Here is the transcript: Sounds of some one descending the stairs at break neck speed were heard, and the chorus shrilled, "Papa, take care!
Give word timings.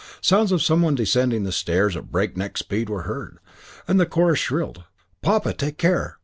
Sounds 0.19 0.51
of 0.51 0.63
some 0.63 0.81
one 0.81 0.95
descending 0.95 1.43
the 1.43 1.51
stairs 1.51 1.95
at 1.95 2.09
break 2.11 2.35
neck 2.35 2.57
speed 2.57 2.89
were 2.89 3.03
heard, 3.03 3.37
and 3.87 3.99
the 3.99 4.05
chorus 4.07 4.39
shrilled, 4.39 4.83
"Papa, 5.21 5.53
take 5.53 5.77
care! 5.77 6.17